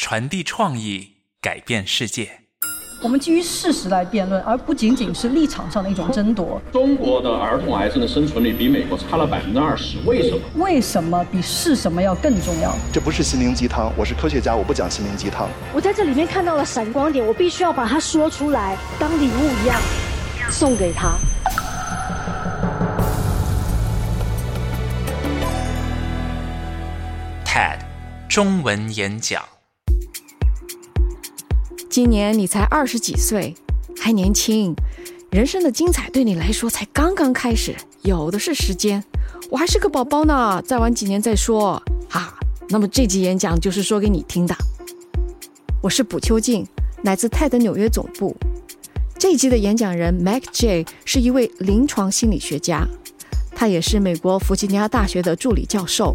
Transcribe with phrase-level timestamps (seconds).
[0.00, 2.30] 传递创意，改变世界。
[3.02, 6.62] 我们基于事实来辩论，而不仅仅是立场上的一种争夺。
[6.72, 10.40] 中国的儿童癌症的生存率比美国差了百分之二十，为什么？
[10.54, 12.72] 为什么比是什么要更重要？
[12.92, 15.48] 这不是心灵鸡汤，我是科学家，我不讲心灵鸡汤。
[15.74, 19.80] 我在这里面看到了闪光点，我必须要把它说出来，当礼物一样
[20.48, 21.18] 送给他。
[27.44, 27.80] TED
[28.28, 29.42] 中文演讲。
[31.90, 33.54] 今年你才二十几岁，
[33.98, 34.74] 还年轻，
[35.30, 39.02] 人生的精彩对你来说才刚刚开始，有的是时间。
[39.50, 41.82] 我还是个宝宝呢，再晚几年再说。
[42.10, 44.54] 啊，那么这集演讲就是说给你听的。
[45.82, 46.66] 我是卜秋静，
[47.04, 48.36] 来自泰德纽约总部。
[49.18, 52.86] 这一集的演讲人 Mac J 是一位临床心理学家，
[53.52, 56.14] 他也是美国弗吉尼亚大学的助理教授。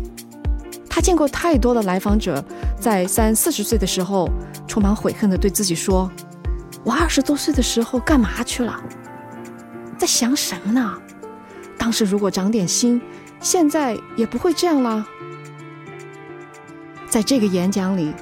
[0.95, 2.45] 他见过太多的来访者，
[2.79, 4.29] 在三四十岁的时候，
[4.67, 6.07] 充满悔恨地对自己说
[6.85, 8.79] ：“我二十多岁的时候干嘛去了？
[9.97, 10.95] 在想什么呢？
[11.79, 13.01] 当时如果长点心，
[13.39, 15.03] 现在也不会这样啦。”
[17.09, 18.13] 在这个演讲里，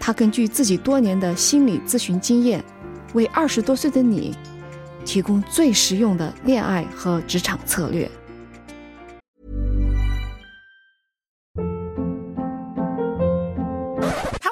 [0.00, 2.64] 他根据自己多年的心理咨询经验，
[3.12, 4.36] 为二十多岁的你
[5.04, 8.10] 提供最实用的恋爱和职场策略。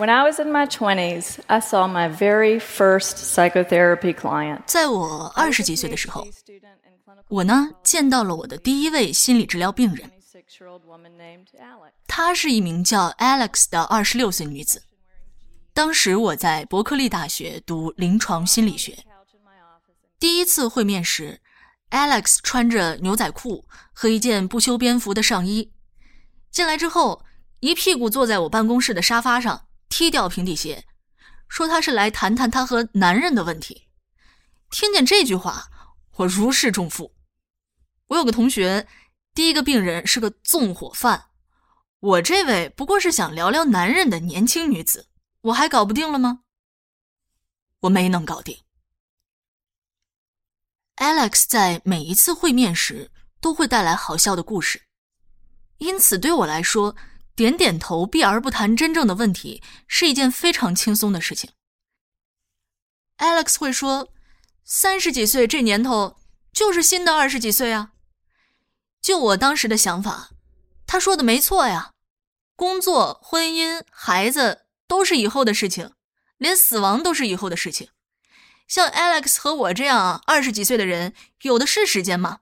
[0.00, 4.62] When I was in my 20s, I saw my very first psychotherapy client.
[4.64, 6.26] 在我二十几岁的时候，
[7.28, 10.10] 我呢见到了我的第一位心理治疗病人。
[12.06, 14.82] 她是一名叫 Alex 的二十六岁女子。
[15.74, 18.96] 当时我在伯克利大学读临床心理学。
[20.18, 21.38] 第一次会面时
[21.90, 25.70] ，Alex 穿着牛仔裤和一件不修边幅的上衣，
[26.50, 27.22] 进来之后
[27.60, 29.66] 一屁股坐在我办公室的沙发上。
[29.90, 30.86] 踢掉平底鞋，
[31.48, 33.88] 说他是来谈谈他和男人的问题。
[34.70, 35.68] 听见这句话，
[36.16, 37.14] 我如释重负。
[38.06, 38.88] 我有个同学，
[39.34, 41.26] 第一个病人是个纵火犯，
[41.98, 45.08] 我这位不过是想聊聊男人的年轻女子，
[45.42, 46.44] 我还搞不定了吗？
[47.80, 48.56] 我没能搞定。
[50.96, 54.82] Alex 在每一次会面时都会带来好笑的故事，
[55.78, 56.96] 因此对我来说。
[57.40, 61.52] 点点头，避而不谈真正的问题，是一件非常轻松的事情。
[63.16, 64.12] Alex 会说
[64.62, 66.18] ：“三十几岁这年头，
[66.52, 67.92] 就是新的二十几岁啊。”
[69.00, 70.32] 就我当时的想法，
[70.86, 71.92] 他说的没错呀。
[72.54, 75.94] 工作、婚姻、孩子都是以后的事情，
[76.36, 77.88] 连死亡都是以后的事情。
[78.68, 82.40] 像 Alex 和我这样二十几岁的人，有的是时间吗？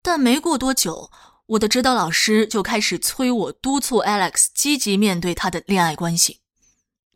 [0.00, 1.10] 但没过多久。
[1.46, 6.40] 我的指导老师就开始催我督促 Alex 积极面对他的恋爱关系，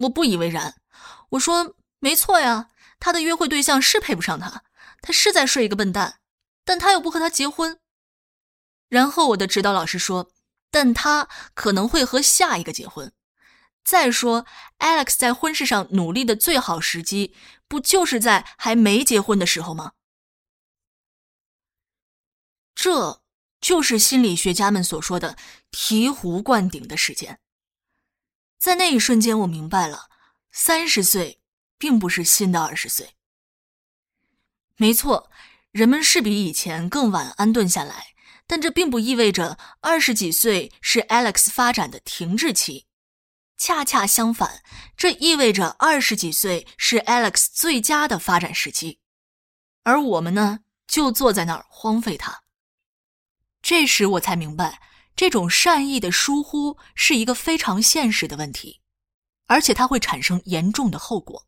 [0.00, 0.83] 我不以为然。
[1.31, 2.69] 我说：“没错呀，
[3.00, 4.65] 他的约会对象是配不上他，
[5.00, 6.21] 他是在睡一个笨蛋，
[6.62, 7.81] 但他又不和他结婚。”
[8.91, 10.30] 然后我的指导老师说
[10.71, 13.10] ：“但他可能会和下一个结婚。
[13.83, 14.45] 再说
[14.78, 17.34] ，Alex 在婚事上努力的最好时机，
[17.66, 19.92] 不就是在还没结婚的时候吗？”
[22.75, 23.22] 这。
[23.60, 25.37] 就是心理学家们所说的
[25.72, 27.41] “醍醐灌顶”的时间。
[28.59, 30.09] 在那一瞬间，我明白了，
[30.51, 31.41] 三十岁
[31.78, 33.15] 并不是新的二十岁。
[34.77, 35.31] 没错，
[35.71, 38.15] 人们是比以前更晚安顿下来，
[38.47, 42.87] 但这并不意味着二十几岁是 Alex 发展的停滞期。
[43.57, 44.63] 恰恰相反，
[44.97, 49.01] 这意味着二十几岁是 Alex 最佳的发展时期。
[49.83, 52.43] 而我们呢，就坐在那儿荒废它。
[53.68, 54.80] 这时我才明白，
[55.15, 58.80] 这种善意的疏忽是一个非常现实的问题，
[59.44, 61.44] 而且它会产生严重的后果，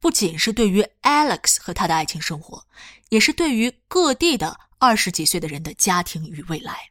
[0.00, 2.66] 不仅是对于 Alex 和他的爱情生活，
[3.10, 6.90] 也是对于各地的二十几岁的人的家庭与未来。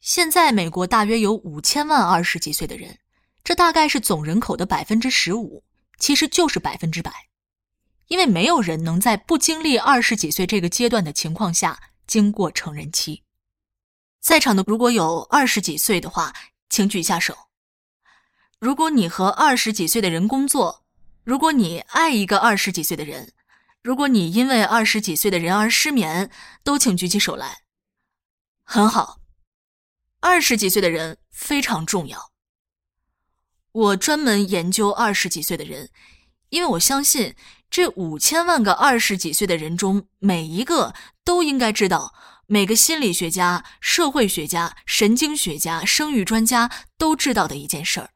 [0.00, 3.00] 现在美国大约有五千万二十几岁的人，
[3.42, 5.64] 这大概是总人口的百分之十五，
[5.98, 7.10] 其实就是百分之百，
[8.06, 13.24] 因为没有人能在不经历二十几岁这个阶段的情况下经过成人期。
[14.22, 16.32] 在场的如果有二十几岁的话，
[16.70, 17.36] 请举一下手。
[18.60, 20.84] 如果你和二十几岁的人工作，
[21.24, 23.32] 如果你爱一个二十几岁的人，
[23.82, 26.30] 如果你因为二十几岁的人而失眠，
[26.62, 27.62] 都请举起手来。
[28.62, 29.18] 很好，
[30.20, 32.30] 二十几岁的人非常重要。
[33.72, 35.90] 我专门研究二十几岁的人，
[36.50, 37.34] 因为我相信
[37.68, 40.94] 这五千万个二十几岁的人中，每一个
[41.24, 42.14] 都应该知道。
[42.46, 48.10] 每个心理学家、社会学家、神经学家、生育专家都知道的一件事儿：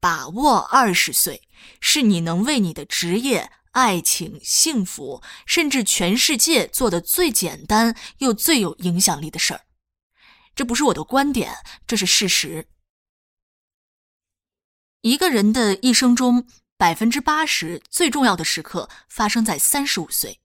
[0.00, 1.48] 把握二十岁，
[1.80, 9.62] 是你能为你的职业、爱情、幸福，甚至全世界做的最简单又最有影响力的事儿。
[10.54, 11.54] 这不是我的观点，
[11.86, 12.68] 这是事实。
[15.02, 16.46] 一个人的一生中，
[16.76, 20.40] 百分之八十最重要的时刻发生在三十五岁。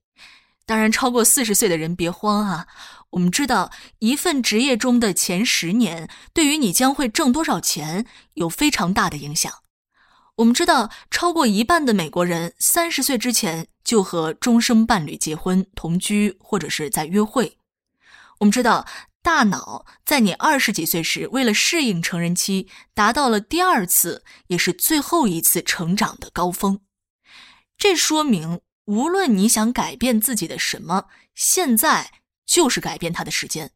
[0.66, 2.66] 当然，超过四十岁的人别慌啊！
[3.10, 9.52] 我们知道，一份职业中的前十年，对于你将会挣多少钱有非常大的影响。
[10.36, 17.58] 我们知道，超过一半的美国人三十岁之前就和终生伴侣结婚、同居或者是在约会。
[18.38, 18.86] 我们知道，
[19.22, 26.80] 大脑在你二十几岁时，为了适应成人期，达到了第二次也是最后一次成长的高峰。
[27.76, 28.62] 这说明。
[28.86, 32.12] 无论你想改变自己的什么，现在
[32.44, 33.70] 就是改变它的时间。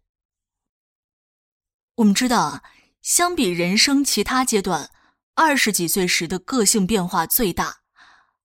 [1.97, 2.63] 我们知道啊，
[3.03, 4.91] 相比人生其他阶段，
[5.35, 7.79] 二十几岁时的个性变化最大，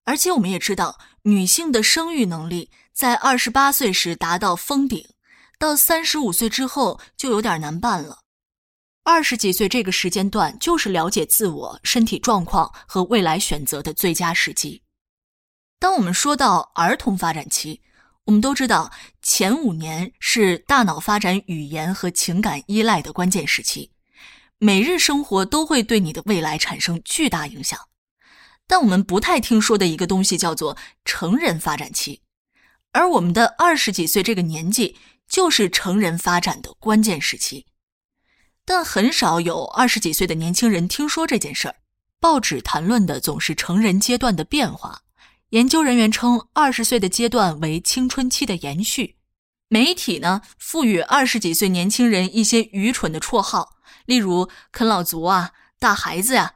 [0.06, 5.08] 而且我们也知道，女性的生育能力在二十八岁时达到峰顶，
[5.60, 8.20] 到三十五岁之后就有点难办了。
[9.04, 14.83] 二十几岁这个时间段，就是了解自我、身体状况和未来选择的最佳时机。
[15.84, 17.82] 当我们说到儿童发展期，
[18.24, 18.90] 我们都知道
[19.22, 23.92] 前五年是大脑发展语言和情感依赖的关键时期，
[24.60, 27.78] 每日生活都会对你的未来产生巨大影响。
[28.66, 32.22] 但我们不太听说的一个东西叫做成人发展期，
[32.94, 34.98] 而我们的二十几岁这个年纪
[35.28, 37.66] 就是成人发展的关键时期。
[38.64, 41.76] 但很少有二十几岁的年轻人听说这件事儿，
[42.22, 45.03] 报纸谈论的总是成人阶段的变化。
[45.54, 49.18] 研究人员称，二十岁的阶段为青春期的延续。
[49.68, 53.78] 媒体呢，赋予二十几岁年轻人一些愚蠢的绰号，
[54.08, 56.56] 例如“啃老族”啊、“大孩子”呀。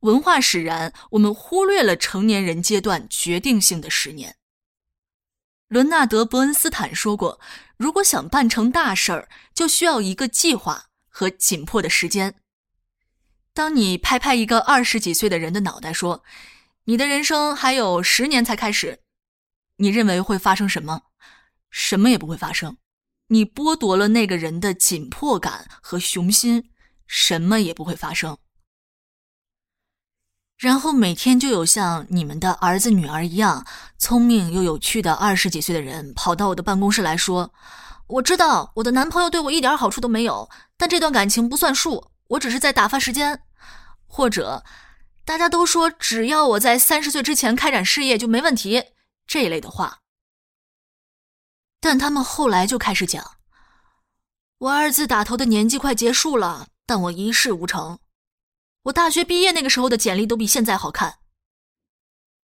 [0.00, 4.36] 文化使然，我们忽略了成年人阶段决定性的十年。
[5.68, 7.38] 伦纳德·伯恩斯坦说过
[7.76, 12.36] ：“如果想办成大事儿，就需要一个计划和紧迫的时间。”
[13.52, 16.24] 当你拍拍一个二十几岁的人的脑袋说。
[16.84, 19.00] 你的人生还有十年才开始，
[19.76, 21.02] 你认为会发生什么？
[21.70, 22.78] 什么也不会发生。
[23.28, 26.70] 你剥夺了那个人的紧迫感和雄心，
[27.06, 28.38] 什么也不会发生。
[30.58, 33.64] 然后每天就有像你们的儿子女儿一样
[33.98, 37.54] 聪明又有趣的二十几岁的人跑到我的办公室来说
[38.08, 43.42] ：“我知道我的男朋友对我一点好处都没有，但这段感情不算数，我只是在打发时间。”
[44.08, 44.64] 或者。
[45.30, 48.86] 大家都说，只要我在三十岁之前开展事业就没问题，
[49.28, 50.00] 这一类的话。
[51.80, 53.36] 但他们后来就开始讲，
[54.58, 58.00] 我二字打头的年纪快结束了，但我一事无成。
[58.82, 61.18] 我大学毕业那个时候的简历都比现在好看。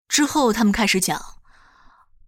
[0.06, 1.20] 之后他们开始讲，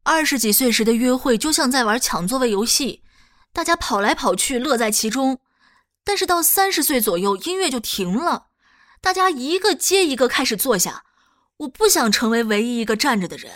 [0.02, 3.04] 二十几岁时的约会就像在玩抢座位游戏，
[3.52, 5.38] 大家跑来跑去，乐在其中。
[6.02, 8.48] 但是到三十岁左右，音乐就停了。
[9.00, 11.04] 大家一个接一个开始坐下，
[11.58, 13.52] 我不想成为唯一一个站着的人。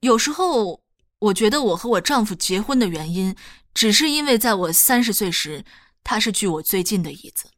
[0.00, 0.82] 有时候，
[1.18, 3.36] 我觉得我和我丈夫结婚的原因，
[3.74, 5.64] 只是因为在我三十岁时，
[6.04, 7.50] 他是距我最近的椅子。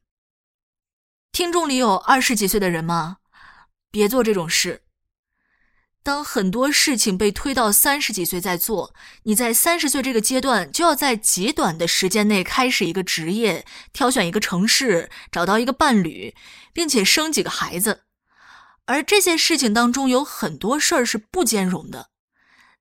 [1.31, 3.19] 听众里有二十几岁的人吗？
[3.91, 4.83] 别做这种事。
[6.03, 16.35] 当很多事情被推到三十几岁再做，你在三十岁这个阶段就要在极短的时间内开始一个职业，挑选一个城市，找到一个伴侣，
[16.73, 18.05] 并且生几个孩子。
[18.87, 22.09] 而这些事情当中有很多事儿是不兼容的。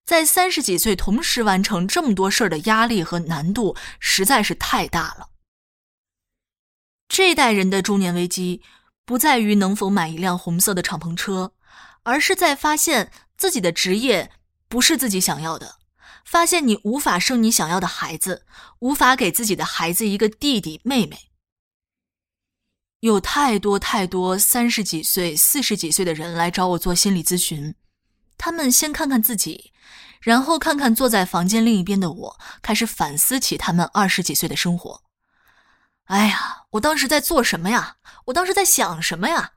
[0.05, 5.31] 在三十几岁同时完成这么多事儿的压力和难度实在是太大了。
[7.09, 8.61] 这代人的中年危机
[9.03, 11.51] 不在于能否买一辆红色的敞篷车，
[12.07, 14.31] 而是在发现自己的职业
[14.69, 15.75] 不是自己想要的，
[16.23, 18.45] 发现你无法生你想要的孩子，
[18.79, 21.29] 无法给自己的孩子一个弟弟妹妹。
[23.01, 27.75] 有太多太多三十几岁、四十几岁的人来找我做心理咨询，
[28.37, 29.73] 他们先看看自己，
[30.21, 35.03] 然后看看坐在房间另一边的我，开始反思起他们二十几岁的生活。
[36.05, 37.97] 哎呀，我当时在做什么呀？
[38.27, 39.51] 我当时在想什么呀？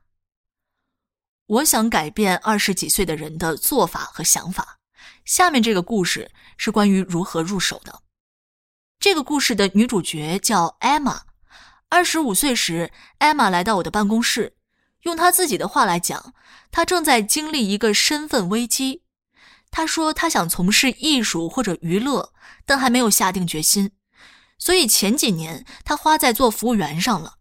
[1.51, 4.77] 我想改变二十几岁的人的做法和想法。
[5.25, 8.03] 下面这个故事是关于如何入手的。
[8.99, 11.23] 这个故事的女主角叫艾玛。
[11.89, 14.55] 二十五岁时，艾玛来到我的办公室，
[15.01, 16.33] 用她自己的话来讲，
[16.71, 19.03] 她正在经历一个身份危机。
[19.69, 22.31] 她说她想从事艺术或者娱乐，
[22.65, 23.91] 但还没有下定决心。
[24.57, 27.39] 所以前几年她花在做服务员上了。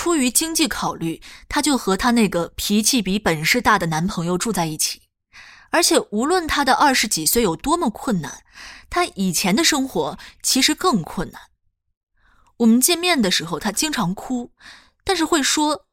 [0.00, 5.02] 出于经济考虑，她就和她那个脾气比本事大的男朋友住在一起。
[5.68, 8.42] 而且无论她的二十几岁有多么困难，
[8.88, 11.42] 她以前的生活其实更困难。
[12.56, 14.52] 我们见面的时候，她经常哭，
[15.04, 15.84] 但是会说：“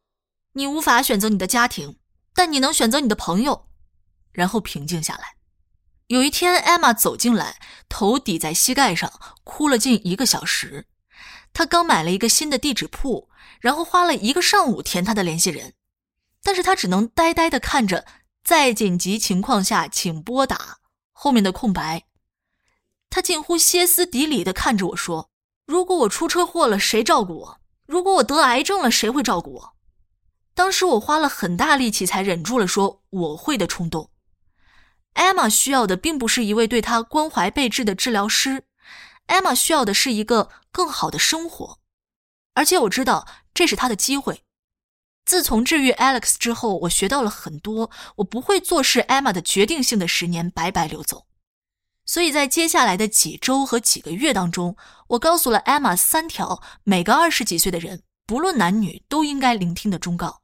[0.55, 1.97] 你无法选择你的家庭，
[2.33, 3.67] 但你能选择你的朋友。”
[4.31, 5.35] 然后平静下来。
[6.07, 7.59] 有一天，艾玛走进来，
[7.89, 9.11] 头抵在膝盖上，
[9.43, 10.85] 哭了近一个小时。
[11.57, 15.73] 他刚买了一个新的地址铺，然后花了一个上午填他的联系人，
[16.43, 18.05] 但是他只能呆呆的看着
[18.45, 20.77] “在紧急情况下，请拨打”
[21.11, 22.03] 后面的空白。
[23.09, 25.31] 他近乎歇斯底里的看着我说
[25.65, 27.59] ：“如果我出车祸了，谁照顾我？
[27.87, 29.73] 如果我得癌症了，谁会照顾我？”
[30.53, 34.11] 当时我花了很大力气才忍住了说“我会”的冲动。
[35.13, 38.65] 艾玛需要的并不是一位对她关怀备至的治疗师，
[39.27, 41.79] 艾玛需要的是一个更好的生活，
[42.53, 44.43] 而且我知道这是她的机会。
[45.25, 51.27] 自从治愈 Alex 之后，我学到了很多，我不会坐视艾玛的决定性的十年白白流走。
[52.05, 60.41] 所以在接下来的几周和几个月当中，我告诉了艾玛三条每个二十几岁的人，不论男女都应该聆听的忠告。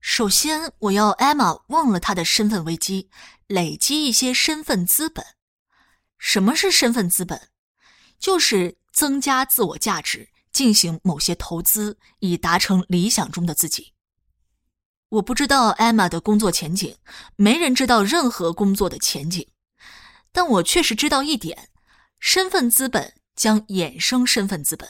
[0.00, 3.10] 首先，我要艾玛忘了她的身份危机，
[3.46, 5.22] 累积一些身份资本。
[6.22, 7.48] 什么是身份资本？
[8.16, 13.92] 就是增加自我价值，进行某些投资，以达成理想中的自己。
[15.08, 16.96] 我不知道艾玛的工作前景，
[17.34, 19.48] 没人知道任何工作的前景，
[20.30, 21.70] 但我确实知道一点：
[22.20, 24.88] 身份资本将衍生身份资本。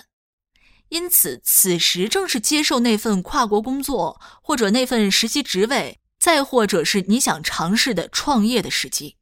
[0.91, 9.17] 因此，此时正是接受那份跨国工作，或者那份实习职位，再或者是你想尝试的创业的时机。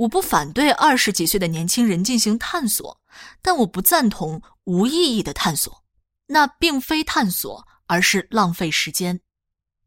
[0.00, 3.00] 我不反对二十几岁的年轻人进行探索，
[3.42, 5.84] 但我不赞同无意义的探索。
[6.28, 9.20] 那并非探索，而是浪费时间。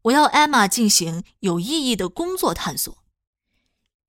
[0.02, 2.96] 我要艾玛进行有意义的工作探索。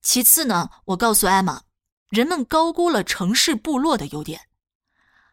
[0.03, 1.63] 其次呢，我告诉艾玛，
[2.09, 4.41] 人们高估了城市部落的优点。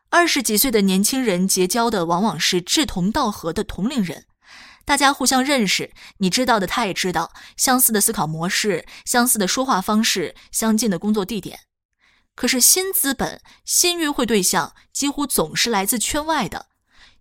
[0.09, 4.25] 二十几岁的年轻人结交的往往是志同道合的同龄人，
[4.85, 11.61] 大家互相认识，你知道的他也知道，相似的思考模式、相似的说话方式、相近的工作地点。
[12.35, 16.67] 可是新资本、新约会对象几乎总是来自圈外的，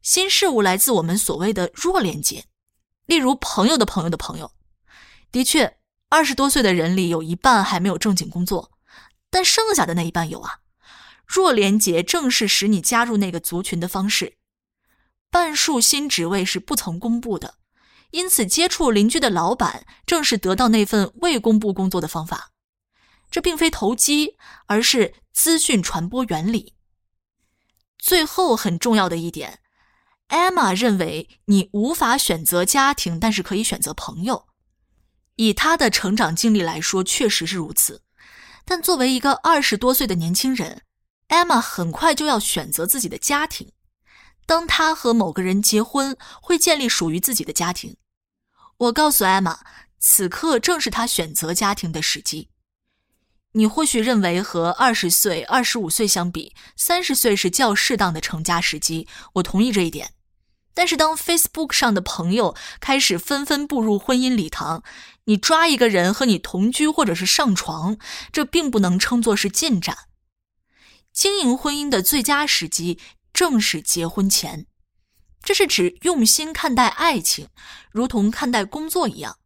[0.02, 2.46] 新事物来自我们所谓的弱连接，
[3.06, 4.54] 例如朋友的朋友的朋友。
[5.32, 5.78] 的确，
[6.10, 8.72] 二十多岁的人里有一半还没有正经工作，
[9.30, 10.60] 但剩下的那一半有啊。
[11.28, 14.38] 弱连结正是使你加入那个族群的方式。
[15.32, 17.56] 半数新职位是不曾公布的，
[18.12, 22.52] 因此接触邻居的老板正是得到那份未公布工作的方法。
[23.32, 24.36] 这并非投机，
[24.68, 26.74] 而是资讯传播原理。
[27.98, 29.60] 最后很重要的一点，
[30.28, 34.48] 艾玛认为你无法选择家庭，但是可以选择朋友。
[35.38, 38.04] 以她的成长经历来说，确实是如此。
[38.66, 40.82] 但作为一个二十多岁的年轻人，
[41.28, 43.72] 艾玛很快就要选择自己的家庭。
[44.51, 47.96] 当他和某个人结婚，会建立属于自己的家庭。
[48.75, 49.60] 我告诉艾玛，
[49.98, 52.50] 此刻正是他选择家庭的时机。
[53.53, 59.08] 你或许认为和二十岁、二十五岁相比，三十岁是较适当的成家时机。
[59.36, 60.15] 我同意这一点。
[60.74, 64.84] 但是当 Facebook 上的朋友开始纷纷步入婚姻礼堂，
[65.24, 67.98] 你抓一个人和你同居或者是上床，
[68.34, 70.10] 这并不能称作是进展。
[71.13, 73.00] 经营婚姻的最佳时机
[73.34, 74.68] 正是结婚前，
[75.42, 77.48] 这是指用心看待爱情，
[77.92, 79.38] 如同看待工作一样。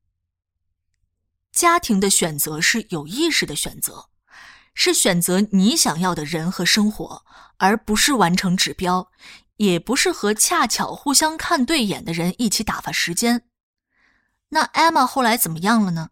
[1.51, 4.09] 家庭的选择是有意识的选择，
[4.73, 7.25] 是选择你想要的人和生活，
[7.57, 9.09] 而不是完成指标，
[9.57, 13.47] 也不是和恰巧互相看对眼的人一起打发时间。
[14.49, 16.09] 那 Emma 后来怎么样了呢？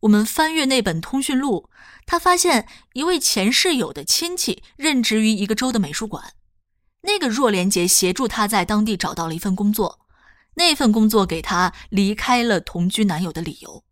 [0.00, 1.68] 我们翻阅那本通讯录，
[2.06, 6.34] 他发现一位前室友的亲戚任职于一个州的美术馆，
[7.02, 10.00] 那个弱连杰协助她在当地找到了一份工作，
[10.54, 13.84] 那份工作给她离开了同居男友的理由。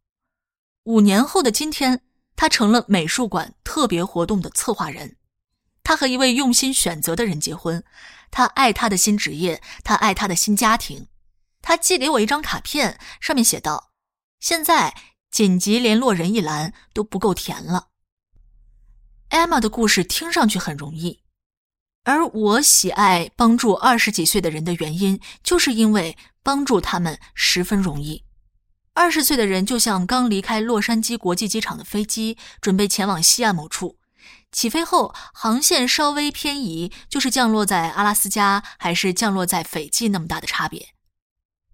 [0.84, 2.02] 五年后的今天，
[2.36, 5.16] 他成了美术馆特别活动的策划人。
[5.82, 7.82] 他和一位用心选择的人结婚。
[8.30, 11.06] 他爱他的新职业，他爱他的新家庭。
[11.62, 13.92] 他寄给我一张卡片，上面写道
[14.40, 14.94] ：“现在
[15.30, 17.88] 紧急联络人一栏都不够填了。”
[19.30, 21.20] Emma 的故事听上去很容易，
[22.06, 28.22] 而我喜爱帮助二十几岁的人的原因，就是因为帮助他们十分容易。
[28.94, 33.98] 二十岁的人就像刚离开洛杉矶国际机场的飞机，准备前往西岸某处。
[34.52, 40.90] 起飞后，航线稍微偏移，就是降落在阿拉斯加还是降落在斐济那么大的差别。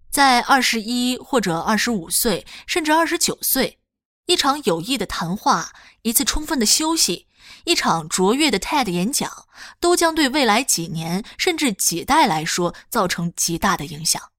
[0.09, 3.77] 在二十一或者二十五岁，甚至二十九岁，
[4.25, 5.71] 一场有益的谈话，
[6.01, 7.27] 一次充分的休息，
[7.65, 9.47] 一场卓越的 TED 演讲，
[9.79, 14.31] 都将对未来几年甚至几代来说造成极大的影响。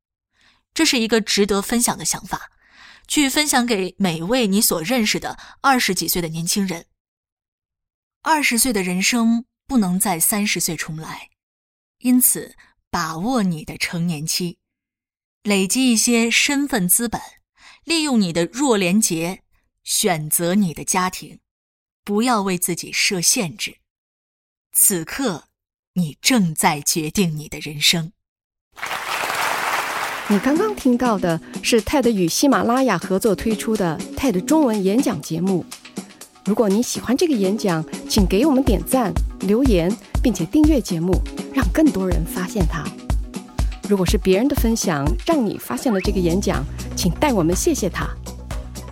[0.72, 2.50] 这是一个值得分享的想法。
[3.06, 6.86] 去分享给每位你所认识的二十几岁的年轻人。
[8.22, 11.28] 二十岁的人生不能在三十岁重来，
[11.98, 12.56] 因此
[12.88, 14.56] 把握你的成年期，
[15.42, 17.20] 累积一些身份资本，
[17.84, 19.42] 利用你的弱连结，
[19.82, 21.40] 选择你的家庭，
[22.04, 23.76] 不要为自己设限制。
[24.72, 25.44] 此刻，
[25.94, 28.12] 你正在决定你的人生。
[30.28, 35.64] 你刚刚听到的是 TED 与喜马拉雅合作推出的 TED 中文演讲节目。
[36.44, 39.90] 如果你喜欢这个演讲，请给我们点赞、留言，
[40.22, 41.18] 并且订阅节目，
[41.54, 42.84] 让更多人发现它。
[43.88, 46.64] 如果是别人的分享让你发现了这个演讲，
[46.96, 48.08] 请代我们谢谢他。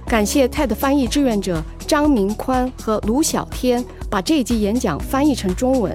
[0.06, 5.94] 感谢 TED 翻译志愿者张明宽和卢小天把这一集演讲翻译成中文。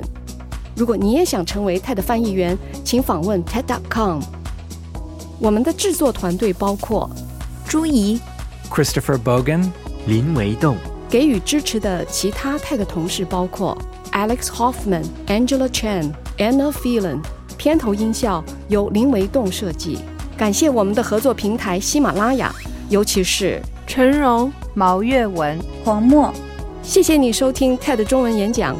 [0.75, 4.21] 如果你也想成为 TED 翻译员，请访问 TED.com。
[5.39, 7.09] 我们的制作团队包括
[7.67, 8.21] 朱怡、
[8.69, 9.71] Christopher Bogan、
[10.05, 10.77] 林维栋。
[11.09, 13.75] 给予支持的其他 TED 同事包括
[14.11, 17.21] Alex Hoffman、Angela Chen、Anna Phelan。
[17.57, 19.97] 片头音效由林维栋设计。
[20.37, 22.53] 感谢我们的合作平台喜马拉雅，
[22.87, 26.32] 尤其是陈荣、毛月文、黄墨。
[26.82, 28.76] 谢谢你收听 TED 中文演讲。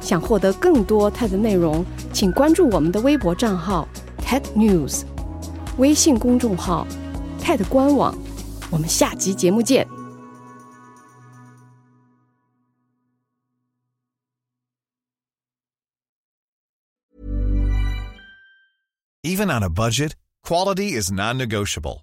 [0.00, 5.02] 想获得更多 TED 内容，请关注我们的微博账号 TED News。
[5.78, 6.86] 微信公众号
[7.40, 8.14] TED 官网，
[8.70, 9.88] 我们下集节目见。
[19.22, 22.02] Even on a budget, quality is non-negotiable.